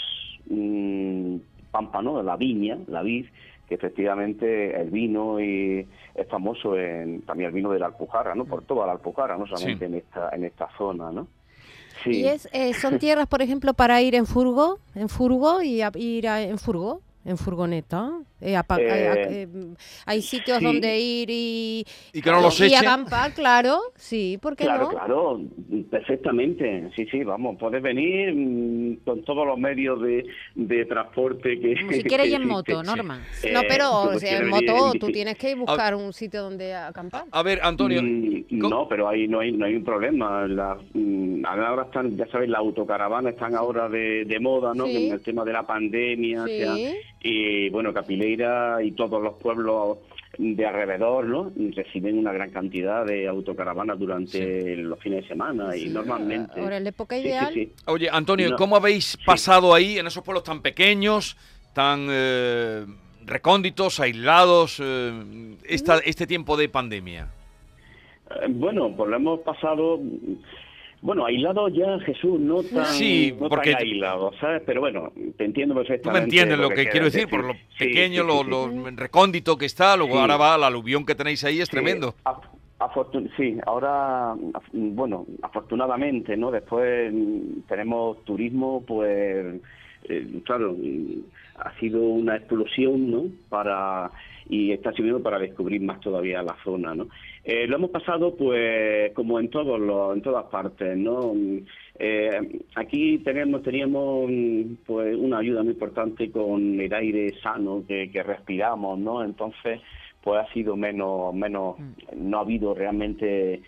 mmm, 0.47 1.37
pámpano, 1.71 2.23
la 2.23 2.37
viña, 2.37 2.79
la 2.89 3.03
vid, 3.03 3.27
que 3.69 3.77
efectivamente 3.77 4.79
el 4.81 4.91
vino 4.91 5.41
y 5.41 5.87
es 6.15 6.29
famoso 6.29 6.77
en, 6.77 7.23
también 7.23 7.49
el 7.49 7.55
vino 7.55 7.71
de 7.71 7.79
la 7.79 7.87
Alpujarra, 7.87 8.35
¿no? 8.35 8.45
Por 8.45 8.63
toda 8.63 8.85
la 8.85 8.93
Alpujarra, 8.93 9.39
no 9.39 9.47
solamente 9.47 9.87
en 9.87 9.95
esta 9.95 10.31
en 10.33 10.45
esta 10.45 10.69
zona, 10.77 11.13
¿no? 11.13 11.29
¿Y 12.07 12.25
es, 12.25 12.49
eh, 12.53 12.73
son 12.75 12.99
tierras, 12.99 13.27
por 13.27 13.43
ejemplo, 13.43 13.75
para 13.75 14.01
ir 14.03 14.15
en 14.15 14.27
furgo, 14.27 14.79
en 14.95 15.09
furgo 15.09 15.63
y 15.63 15.83
ir 15.97 16.27
en 16.27 16.59
furgo? 16.59 17.01
en 17.25 17.39
furgoneta. 17.39 18.13
Eh, 18.41 18.55
eh, 18.55 19.27
eh, 19.31 19.49
hay 20.07 20.23
sitios 20.23 20.63
donde 20.63 20.99
ir 20.99 21.29
y, 21.31 21.85
y, 22.13 22.23
que 22.23 22.31
no 22.31 22.41
los 22.41 22.59
y 22.61 22.75
acampar, 22.75 23.35
claro, 23.35 23.81
sí, 23.97 24.39
¿por 24.41 24.57
qué 24.57 24.65
claro, 24.65 24.85
no? 24.85 24.89
Claro, 24.91 25.41
perfectamente, 25.91 26.91
sí, 26.97 27.07
sí, 27.11 27.23
vamos, 27.23 27.57
puedes 27.59 27.83
venir 27.83 28.35
mm, 28.35 29.05
con 29.05 29.23
todos 29.25 29.47
los 29.47 29.59
medios 29.59 30.01
de, 30.01 30.27
de 30.55 30.85
transporte 30.87 31.61
que... 31.61 31.75
si 31.93 32.03
quieres 32.05 32.29
ir 32.29 32.35
en 32.35 32.49
moto, 32.49 32.83
Norma. 32.83 33.21
no, 33.53 33.61
pero 33.69 34.11
en 34.23 34.49
moto 34.49 34.93
tú 34.99 35.09
tienes 35.09 35.37
que 35.37 35.55
buscar 35.55 35.95
un 35.95 36.13
sitio 36.13 36.43
donde 36.43 36.75
acampar. 36.75 37.25
A 37.31 37.43
ver, 37.43 37.61
Antonio... 37.63 38.03
Mm, 38.03 38.45
no, 38.51 38.89
pero 38.89 39.09
ahí 39.09 39.29
no 39.29 39.41
hay, 39.41 39.53
no 39.53 39.67
hay 39.67 39.75
un 39.75 39.85
problema. 39.85 40.47
La, 40.47 40.79
mm, 40.95 41.45
ahora 41.45 41.83
están, 41.85 42.17
ya 42.17 42.27
sabéis, 42.29 42.51
las 42.51 42.61
autocaravanas 42.61 43.35
están 43.35 43.55
ahora 43.55 43.89
de, 43.89 44.25
de 44.25 44.41
moda, 44.41 44.73
¿no? 44.75 44.87
En 44.87 45.13
el 45.13 45.21
tema 45.23 45.45
de 45.45 45.53
la 45.53 45.67
pandemia, 45.67 46.45
sí. 46.47 46.97
Y 47.23 47.69
bueno, 47.69 47.93
Y 48.83 48.93
todos 48.93 49.23
los 49.23 49.35
pueblos 49.35 49.99
de 50.39 50.67
alrededor, 50.67 51.27
¿no? 51.27 51.53
Reciben 51.75 52.19
una 52.19 52.33
gran 52.33 52.51
cantidad 52.51 53.05
de 53.05 53.29
autocaravanas 53.29 53.99
durante 53.99 54.77
los 54.77 54.99
fines 55.01 55.23
de 55.23 55.29
semana 55.29 55.77
y 55.77 55.89
normalmente. 55.89 56.61
Ahora 56.61 56.79
en 56.79 56.85
la 56.85 56.91
época 56.91 57.19
ideal. 57.19 57.55
Oye, 57.87 58.09
Antonio, 58.11 58.57
¿cómo 58.57 58.77
habéis 58.77 59.19
pasado 59.25 59.75
ahí 59.75 59.99
en 59.99 60.07
esos 60.07 60.23
pueblos 60.23 60.45
tan 60.45 60.63
pequeños, 60.63 61.37
tan 61.75 62.07
eh, 62.11 62.87
recónditos, 63.27 64.01
aislados, 64.01 64.81
eh, 64.83 65.57
esta, 65.65 65.99
este 65.99 66.27
tiempo 66.27 66.57
de 66.57 66.69
pandemia? 66.69 67.29
Eh, 68.31 68.47
bueno, 68.49 68.95
pues 68.97 69.11
lo 69.11 69.17
hemos 69.17 69.41
pasado 69.41 70.01
bueno, 71.03 71.25
aislado 71.25 71.69
ya, 71.69 71.99
Jesús, 72.01 72.39
no 72.39 72.63
tan, 72.63 72.85
sí, 72.87 73.35
porque... 73.39 73.75
aislado, 73.75 74.33
¿sabes? 74.41 74.63
Pero 74.67 74.81
bueno, 74.81 75.13
te 75.37 75.45
entiendo 75.45 75.75
perfectamente. 75.75 76.03
Tú 76.03 76.11
me 76.11 76.19
entiendes 76.19 76.59
lo, 76.59 76.69
que, 76.69 76.89
quiero 76.89 77.07
decir, 77.07 77.29
por 77.29 77.45
lo 77.45 77.55
pequeño, 77.79 78.23
lo, 78.23 78.71
recóndito 78.97 79.57
que 79.57 79.67
está, 79.67 79.97
luego 79.97 80.19
ahora 80.19 80.37
va, 80.37 80.59
la 80.59 80.67
aluvión 80.67 81.07
que 81.07 81.15
tenéis 81.15 81.43
ahí 81.45 81.61
es 81.61 81.71
tremendo. 81.71 82.15
sí, 83.37 83.59
ahora, 83.67 84.35
bueno, 84.73 85.27
afortunadamente, 85.43 86.37
¿no? 86.37 86.51
Después 86.51 87.13
tenemos 87.67 88.23
turismo, 88.25 88.85
pues, 88.87 89.61
eh, 90.05 90.41
claro, 90.45 90.77
ha 91.57 91.79
sido 91.79 92.01
una 92.01 92.37
explosión, 92.37 93.11
¿no? 93.11 93.25
Para 93.49 94.11
y 94.51 94.73
está 94.73 94.93
sirviendo 94.93 95.23
para 95.23 95.39
descubrir 95.39 95.81
más 95.81 96.01
todavía 96.01 96.43
la 96.43 96.57
zona, 96.65 96.95
¿no? 96.95 97.09
Eh, 97.43 97.67
lo 97.67 97.77
hemos 97.77 97.91
pasado, 97.91 98.37
pues, 98.37 99.13
como 99.15 99.41
en 99.41 99.49
todos 99.49 99.81
los, 99.81 100.15
en 100.15 100.23
todas 100.23 100.45
partes, 100.47 100.97
¿no? 100.97 101.33
Eh, 101.99 102.61
aquí 102.75 103.19
tenemos, 103.19 103.63
teníamos, 103.63 104.31
pues, 104.87 105.17
una 105.17 105.39
ayuda 105.39 105.63
muy 105.63 105.73
importante 105.73 106.31
con 106.31 106.79
el 106.81 106.93
aire 106.93 107.35
sano 107.43 107.83
que, 107.87 108.11
que 108.11 108.23
respiramos, 108.23 108.99
¿no? 108.99 109.25
Entonces, 109.25 109.81
pues, 110.23 110.39
ha 110.39 110.53
sido 110.53 110.77
menos, 110.77 111.35
menos, 111.35 111.79
mm. 111.79 112.29
no 112.29 112.39
ha 112.39 112.41
habido 112.43 112.75
realmente 112.75 113.63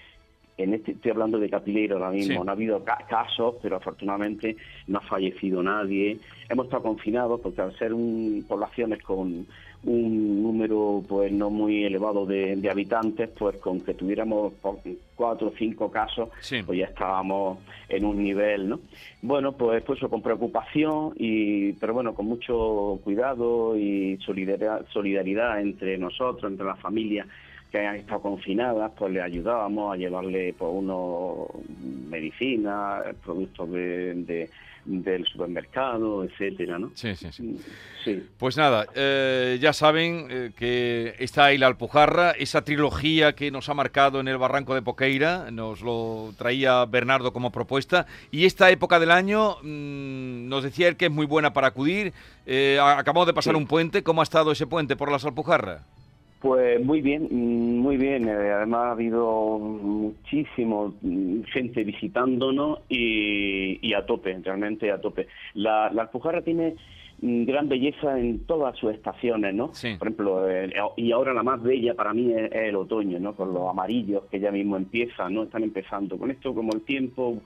en 0.59 0.75
este, 0.75 0.93
estoy 0.93 1.11
hablando 1.11 1.39
de 1.39 1.49
Capileiro 1.49 1.97
ahora 1.97 2.11
mismo, 2.11 2.45
no 2.45 2.51
ha 2.51 2.55
habido 2.55 2.85
casos, 2.85 3.57
pero 3.63 3.77
afortunadamente 3.77 4.57
no 4.87 4.99
ha 4.99 5.03
fallecido 5.03 5.63
nadie. 5.63 6.19
Hemos 6.49 6.67
estado 6.67 6.83
confinados 6.83 7.41
porque 7.41 7.63
al 7.63 7.77
ser 7.79 7.95
un, 7.95 8.45
poblaciones 8.47 9.03
con 9.03 9.47
un 9.85 10.43
número 10.43 11.03
pues 11.09 11.33
no 11.33 11.51
muy 11.51 11.85
elevado 11.85 12.25
de, 12.25 12.69
habitantes, 12.71 13.31
pues 13.37 13.57
con 13.57 13.81
que 13.81 13.95
tuviéramos 13.95 14.53
cuatro 15.17 15.49
o 15.49 15.53
cinco 15.59 15.91
casos, 15.91 16.29
pues 16.65 16.79
ya 16.79 16.87
estábamos 16.87 17.59
en 17.89 18.05
un 18.05 18.23
nivel, 18.23 18.69
¿no? 18.69 18.81
Bueno, 19.23 19.53
pues 19.53 19.83
pues 19.83 20.01
con 20.01 20.23
preocupación 20.23 21.13
y 21.17 21.73
pero 21.75 21.95
bueno, 21.95 22.15
con 22.15 22.27
mucho 22.27 23.01
cuidado 23.03 23.77
y 23.77 24.19
solidaridad, 24.25 24.87
solidaridad 24.93 25.61
entre 25.61 25.99
nosotros, 25.99 26.51
entre 26.51 26.67
las 26.67 26.79
familias 26.79 27.27
que 27.71 27.79
han 27.79 27.97
estado 27.97 28.21
confinadas, 28.21 28.93
pues 28.97 29.13
le 29.13 29.23
ayudábamos 29.23 29.95
a 29.95 29.97
llevarle 29.97 30.55
pues 30.57 30.71
unos 30.73 31.49
medicinas, 32.09 33.03
productos 33.25 33.73
de 33.73 34.51
del 34.85 35.25
supermercado, 35.27 36.25
etcétera, 36.25 36.79
¿no? 36.79 36.91
Sí, 36.95 37.15
sí, 37.15 37.29
sí. 37.31 37.43
Mm, 37.43 38.21
pues 38.39 38.57
nada, 38.57 38.87
eh, 38.95 39.59
ya 39.61 39.73
saben 39.73 40.27
eh, 40.29 40.51
que 40.57 41.15
está 41.19 41.47
ahí 41.47 41.59
la 41.59 41.69
Alpujarra, 41.69 42.33
esa 42.33 42.65
trilogía 42.65 43.35
que 43.35 43.51
nos 43.51 43.69
ha 43.69 43.75
marcado 43.75 44.21
en 44.21 44.29
el 44.29 44.39
Barranco 44.39 44.75
de 44.75 44.83
Poqueira, 44.83 45.51
nos 45.51 45.83
lo 45.83 46.33
traía 46.37 46.85
Bernardo 46.87 47.33
como 47.33 47.53
propuesta, 47.53 48.07
y 48.31 48.45
esta 48.45 48.71
época 48.71 48.99
del 48.99 49.13
año 49.13 49.57
mm, 49.63 50.49
nos 50.49 50.65
decía 50.65 50.89
él 50.89 50.97
que 50.97 51.07
es 51.07 51.13
muy 51.13 51.27
buena 51.27 51.53
para 51.53 51.69
acudir. 51.69 52.13
Eh, 52.47 52.79
acabamos 52.81 53.27
de 53.27 53.35
pasar 53.35 53.55
un 53.55 53.67
puente, 53.67 54.03
¿cómo 54.03 54.21
ha 54.21 54.25
estado 54.25 54.51
ese 54.51 54.67
puente 54.67 54.97
por 54.97 55.13
las 55.13 55.25
Alpujarras? 55.25 55.83
Pues 56.43 56.85
muy 56.85 57.01
bien, 57.03 57.29
muy 57.79 57.97
bien. 57.97 58.29
Eh, 58.29 58.33
además 58.33 58.81
ha 58.81 58.91
habido 58.91 59.61
muchísimo 59.61 60.93
mm, 61.01 61.43
gente 61.45 61.85
visitándonos 61.85 62.81
y, 62.89 63.95
a 63.95 64.05
tope, 64.05 64.37
realmente 64.43 64.91
a 64.91 65.01
tope. 65.01 65.29
La, 65.55 65.89
la 65.93 66.03
Alpujarra 66.03 66.43
tiene 66.43 66.75
mm, 67.21 67.45
gran 67.45 67.69
belleza 67.69 68.19
en 68.19 68.41
todas 68.41 68.77
sus 68.77 68.93
estaciones, 68.93 69.55
¿no? 69.55 69.69
Por 69.69 70.09
ejemplo, 70.09 70.45
y 70.97 71.13
ahora 71.13 71.33
la 71.33 71.45
más 71.45 71.63
bella 71.63 71.95
para 71.95 72.13
mí 72.13 72.33
es, 72.33 72.51
el 72.51 72.75
otoño, 72.75 73.21
¿no? 73.21 73.37
Con 73.37 73.55
los 73.55 73.71
amarillos 73.71 74.25
que 74.29 74.41
ya 74.41 74.51
mismo 74.51 74.77
empiezan, 74.77 75.35
¿no? 75.35 75.45
Están 75.45 75.63
empezando. 75.63 76.19
Con 76.19 76.33
esto, 76.33 76.53
como 76.53 76.73
el 76.73 76.81
tiempo, 76.81 77.41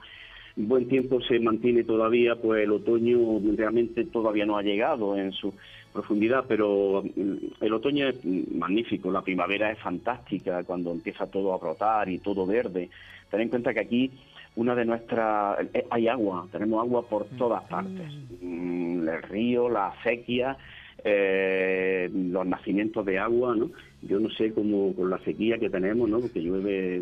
buen 0.57 0.87
tiempo 0.87 1.21
se 1.21 1.39
mantiene 1.39 1.83
todavía, 1.83 2.35
pues 2.35 2.63
el 2.63 2.71
otoño 2.71 3.39
realmente 3.55 4.05
todavía 4.05 4.45
no 4.45 4.57
ha 4.57 4.63
llegado 4.63 5.15
en 5.15 5.31
su 5.31 5.53
profundidad, 5.93 6.45
pero 6.47 7.03
mm, 7.03 7.63
el 7.63 7.73
otoño 7.73 8.07
es 8.07 8.25
magnífico, 8.25 9.11
la 9.11 9.21
primavera 9.21 9.71
es 9.71 9.79
fantástica 9.79 10.63
cuando 10.63 10.91
empieza 10.91 11.27
todo 11.27 11.53
a 11.53 11.57
brotar 11.57 12.09
y 12.09 12.17
todo 12.19 12.45
verde. 12.45 12.89
Ten 13.29 13.41
en 13.41 13.49
cuenta 13.49 13.73
que 13.73 13.81
aquí 13.81 14.11
una 14.55 14.73
de 14.73 14.85
nuestras 14.85 15.59
eh, 15.73 15.85
hay 15.91 16.07
agua, 16.07 16.47
tenemos 16.51 16.81
agua 16.81 17.07
por 17.07 17.31
mm. 17.31 17.37
todas 17.37 17.63
partes, 17.65 18.11
mm, 18.41 19.07
el 19.07 19.23
río, 19.23 19.69
la 19.69 19.89
acequia, 19.89 20.57
eh, 21.03 22.09
los 22.11 22.45
nacimientos 22.45 23.05
de 23.05 23.19
agua, 23.19 23.55
¿no? 23.55 23.69
Yo 24.01 24.19
no 24.19 24.29
sé 24.29 24.51
cómo 24.53 24.93
con 24.95 25.09
la 25.09 25.19
sequía 25.19 25.57
que 25.57 25.69
tenemos, 25.69 26.09
¿no? 26.09 26.19
Porque 26.19 26.41
llueve, 26.41 27.01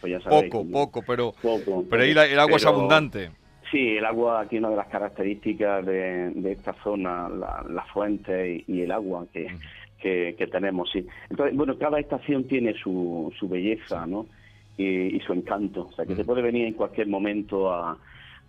pues 0.00 0.12
ya 0.12 0.20
sabéis. 0.20 0.50
Poco, 0.50 0.70
poco, 0.70 1.02
pero, 1.06 1.34
pero 1.88 2.02
ahí 2.02 2.10
el 2.10 2.38
agua 2.38 2.56
es 2.56 2.66
abundante. 2.66 3.30
Sí, 3.70 3.96
el 3.96 4.04
agua 4.04 4.40
aquí 4.40 4.58
una 4.58 4.70
de 4.70 4.76
las 4.76 4.88
características 4.88 5.86
de, 5.86 6.32
esta 6.50 6.74
zona, 6.82 7.28
la, 7.28 7.86
fuente 7.92 8.64
y, 8.66 8.82
el 8.82 8.90
agua 8.90 9.26
que, 9.32 9.46
que, 10.00 10.46
tenemos, 10.50 10.90
sí. 10.90 11.06
Entonces, 11.28 11.56
bueno, 11.56 11.78
cada 11.78 12.00
estación 12.00 12.44
tiene 12.44 12.74
su, 12.74 13.32
su 13.38 13.48
belleza, 13.48 14.06
¿no? 14.06 14.26
Y, 14.76 15.20
su 15.20 15.32
encanto. 15.34 15.88
O 15.88 15.92
sea, 15.92 16.04
que 16.04 16.16
se 16.16 16.24
puede 16.24 16.42
venir 16.42 16.66
en 16.66 16.74
cualquier 16.74 17.06
momento 17.06 17.70
a, 17.70 17.96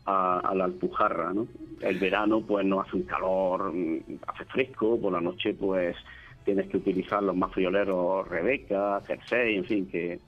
a, 0.06 0.52
la 0.56 0.66
Alpujarra, 0.66 1.34
¿no? 1.34 1.48
El 1.82 2.00
verano, 2.00 2.42
pues, 2.42 2.66
no 2.66 2.82
hace 2.82 2.96
un 2.96 3.04
calor, 3.04 3.74
mm, 3.74 4.20
hace 4.28 4.46
fresco, 4.46 5.00
por 5.00 5.14
la 5.14 5.22
noche, 5.22 5.54
pues, 5.54 5.96
tienes 6.44 6.68
que 6.68 6.78
utilizar 6.78 7.22
los 7.22 7.36
más 7.36 7.52
frioleros 7.52 8.28
Rebeca, 8.28 9.02
Jersey, 9.06 9.58
en 9.58 9.66
fin, 9.66 9.86
que 9.88 10.20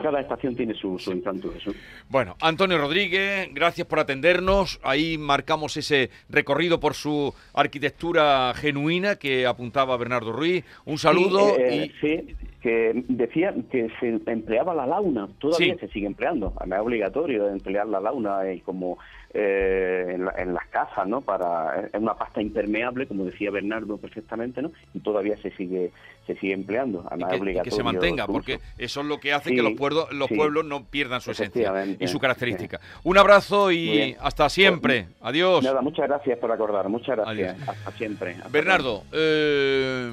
cada 0.00 0.20
estación 0.20 0.54
tiene 0.56 0.74
su, 0.74 0.98
encanto. 1.10 1.52
Eso. 1.56 1.72
Bueno, 2.08 2.36
Antonio 2.40 2.78
Rodríguez, 2.78 3.48
gracias 3.52 3.86
por 3.86 3.98
atendernos. 3.98 4.80
Ahí 4.82 5.18
marcamos 5.18 5.76
ese 5.76 6.10
recorrido 6.28 6.80
por 6.80 6.94
su 6.94 7.34
arquitectura 7.54 8.52
genuina 8.54 9.16
que 9.16 9.46
apuntaba 9.46 9.96
Bernardo 9.96 10.32
Ruiz. 10.32 10.64
Un 10.84 10.98
saludo. 10.98 11.56
Eh, 11.58 11.86
y... 11.86 12.00
Sí, 12.00 12.36
que 12.62 13.04
decía 13.08 13.52
que 13.70 13.90
se 13.98 14.20
empleaba 14.26 14.72
la 14.72 14.86
launa, 14.86 15.28
todavía 15.40 15.76
se 15.78 15.88
sigue 15.88 16.06
empleando. 16.06 16.54
Es 16.64 16.78
obligatorio 16.78 17.48
emplear 17.48 17.88
la 17.88 18.00
launa 18.00 18.48
eh, 18.48 18.62
como 18.64 18.98
eh, 19.34 20.18
en, 20.36 20.54
las 20.54 20.66
casas, 20.68 21.06
¿no? 21.06 21.22
Para 21.22 21.86
es 21.86 21.94
una 21.94 22.14
pasta 22.14 22.42
impermeable, 22.42 23.06
como 23.06 23.24
decía 23.24 23.50
Bernardo 23.50 23.96
perfectamente, 23.96 24.60
¿no? 24.60 24.72
Y 24.92 25.00
todavía 25.00 25.36
se 25.38 25.50
sigue 25.52 25.90
se 26.26 26.36
sigue 26.36 26.52
empleando. 26.52 27.04
y 27.16 27.62
que, 27.62 27.70
se 27.70 27.82
mantenga, 27.82 28.26
porque 28.26 28.60
eso 28.78 29.00
es 29.00 29.06
lo 29.06 29.18
que 29.18 29.32
hace 29.32 29.54
que 29.54 29.62
los 29.62 29.72
pueblos 29.72 30.12
los 30.12 30.28
pueblos 30.28 30.64
no 30.64 30.84
pierdan 30.84 31.20
su 31.20 31.30
esencia 31.30 31.72
y 31.98 32.06
su 32.08 32.18
característica. 32.18 32.80
Un 33.04 33.18
abrazo 33.18 33.72
y 33.72 34.16
hasta 34.20 34.48
siempre. 34.48 35.04
Pues, 35.04 35.16
Adiós. 35.22 35.64
Nada, 35.64 35.80
muchas 35.80 36.08
gracias 36.08 36.38
por 36.38 36.52
acordar. 36.52 36.88
Muchas 36.88 37.16
gracias. 37.16 37.68
Hasta 37.68 37.90
siempre. 37.92 38.36
Bernardo. 38.50 39.04
Eh, 39.12 40.10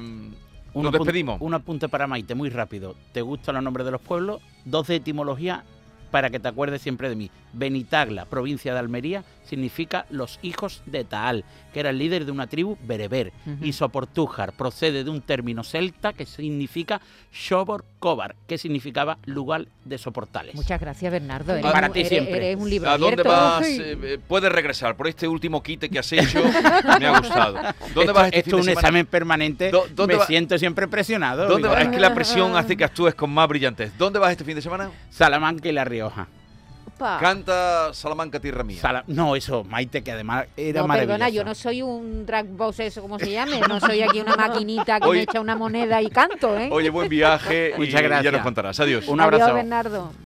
nos 0.74 0.92
despedimos. 0.92 1.40
Un 1.40 1.54
apunte 1.54 1.88
para 1.88 2.06
Maite, 2.06 2.34
muy 2.34 2.48
rápido. 2.48 2.94
¿Te 3.12 3.22
gustan 3.22 3.56
los 3.56 3.64
nombres 3.64 3.84
de 3.84 3.92
los 3.92 4.00
pueblos? 4.00 4.40
Dos 4.64 4.86
de 4.86 4.96
etimología 4.96 5.64
para 6.10 6.30
que 6.30 6.40
te 6.40 6.48
acuerdes 6.48 6.82
siempre 6.82 7.08
de 7.08 7.16
mí. 7.16 7.30
Benitagla, 7.52 8.24
provincia 8.26 8.72
de 8.72 8.78
Almería, 8.78 9.24
significa 9.44 10.06
los 10.10 10.38
hijos 10.42 10.82
de 10.86 11.04
Taal, 11.04 11.44
que 11.72 11.80
era 11.80 11.90
el 11.90 11.98
líder 11.98 12.24
de 12.24 12.32
una 12.32 12.46
tribu 12.46 12.76
bereber. 12.82 13.32
Y 13.60 13.72
Soportújar 13.72 14.52
procede 14.52 15.04
de 15.04 15.10
un 15.10 15.20
término 15.22 15.64
celta 15.64 16.12
que 16.12 16.26
significa 16.26 17.00
Shobor 17.32 17.84
Kobar, 17.98 18.36
que 18.46 18.58
significaba 18.58 19.18
lugar 19.26 19.66
de 19.84 19.98
soportales. 19.98 20.54
Muchas 20.54 20.80
gracias, 20.80 21.12
Bernardo. 21.12 21.52
Eres 21.52 21.70
Para 21.70 21.90
ti 21.90 22.04
siempre. 22.04 22.36
Eres 22.36 22.56
un 22.56 22.70
libro 22.70 22.90
¿A 22.90 22.98
dónde 22.98 23.22
vas? 23.22 23.66
Eh, 23.66 23.98
eh, 24.02 24.18
puedes 24.26 24.50
regresar 24.50 24.96
por 24.96 25.08
este 25.08 25.26
último 25.28 25.62
quite 25.62 25.88
que 25.88 25.98
has 25.98 26.12
hecho. 26.12 26.42
me 26.98 27.06
ha 27.06 27.18
gustado. 27.18 27.54
¿Dónde 27.94 28.00
esto, 28.00 28.14
vas 28.14 28.26
este 28.26 28.38
esto 28.38 28.58
es 28.58 28.66
un 28.66 28.68
examen 28.70 29.06
permanente. 29.06 29.70
me 30.06 30.20
siento 30.26 30.58
siempre 30.58 30.88
presionado. 30.88 31.48
¿Dónde 31.48 31.68
Es 31.82 31.88
que 31.88 32.00
la 32.00 32.14
presión 32.14 32.56
hace 32.56 32.76
que 32.76 32.84
actúes 32.84 33.14
con 33.14 33.30
más 33.30 33.48
brillantez. 33.48 33.92
¿Dónde 33.98 34.18
vas 34.18 34.32
este 34.32 34.44
fin 34.44 34.54
de 34.54 34.62
semana? 34.62 34.90
Salamanca 35.10 35.68
y 35.68 35.72
La 35.72 35.84
Rioja. 36.00 36.26
Canta 37.18 37.94
Salamanca 37.94 38.40
Tierra 38.40 38.62
Mía. 38.62 39.04
no, 39.06 39.34
eso, 39.34 39.64
Maite, 39.64 40.02
que 40.02 40.12
además 40.12 40.46
era 40.56 40.82
no, 40.82 40.88
Perdona, 40.88 41.30
yo 41.30 41.44
no 41.44 41.54
soy 41.54 41.80
un 41.80 42.26
drag 42.26 42.46
boss, 42.46 42.80
eso 42.80 43.00
como 43.00 43.18
se 43.18 43.30
llame. 43.30 43.60
No 43.60 43.80
soy 43.80 44.02
aquí 44.02 44.20
una 44.20 44.36
maquinita 44.48 45.00
que 45.00 45.08
me 45.08 45.22
echa 45.22 45.40
una 45.40 45.56
moneda 45.56 46.02
y 46.02 46.10
canto, 46.10 46.58
¿eh? 46.58 46.68
Oye, 46.70 46.90
buen 46.90 47.08
viaje. 47.08 47.72
Muchas 47.78 48.02
gracias. 48.02 48.24
ya 48.24 48.32
nos 48.32 48.42
contarás. 48.42 48.78
Adiós. 48.80 49.08
Un 49.08 49.20
abrazo. 49.20 49.44
Adiós, 49.44 49.56
Bernardo. 49.56 50.12